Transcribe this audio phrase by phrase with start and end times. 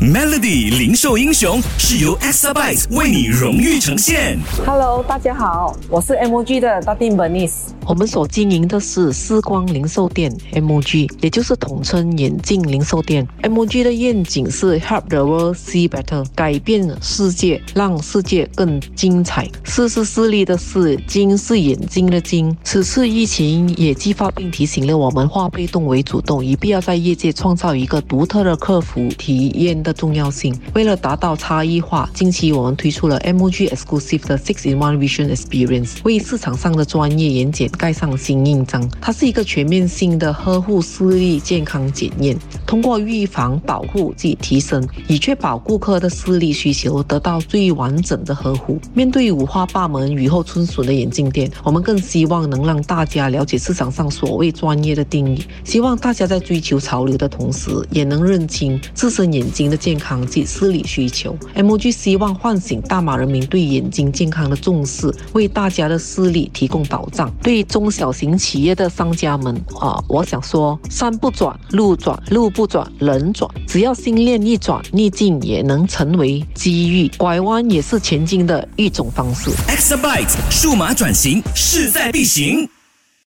[0.00, 4.40] Melody 零售英雄是由 Exabyte 为你荣誉呈现。
[4.64, 7.72] Hello，大家好，我是 MOG 的 Datin Bernice。
[7.84, 13.28] 我们所经营的是丝光零售店 MOG，也就是统称眼镜零售店。
[13.42, 19.46] MOG 的愿景是 Help the world see better，改变世界，让世界更精彩。
[19.64, 22.56] 视是视力的视，睛是眼睛的睛。
[22.64, 30.54] 此次疫情也激发并提醒了我们化被动为主动，以必要在业界创造一个独特的客服体验的重要性。
[30.74, 38.88] 为了达到差异化，近期我们推出了 MOG Exclusive 的 Six in One Vision Experience，为市场上的专业眼检盖上新印章。
[39.00, 42.36] 它是一个全面性的呵护视力健康检验，
[42.70, 48.78] 通过预防、保护及提升，以确保顾客的视力需求得到最完整的呵护。
[48.94, 55.44] 面对五花八门、雨后春笋的眼镜店，我们更希望能让大家了解市场上所谓专业的定义。
[55.64, 61.36] 希望大家在追求潮流的同时，也能认清自身眼睛的健康及视力需求。
[61.54, 67.28] M G 希望唤醒大马人民对眼睛健康的重视，为大家的视力提供保障。
[67.42, 79.50] 对中小型企业的商家们啊，我想说，山不转路转，路不转人转，只要心念一转，逆境也能成为机遇，拐弯也是前进的一种方式。
[79.66, 82.68] Exabyte 数码转型势在必行。